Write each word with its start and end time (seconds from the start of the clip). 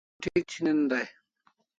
Emi 0.03 0.11
moth'ik 0.25 0.45
chinin 0.51 0.81
dai 0.89 1.05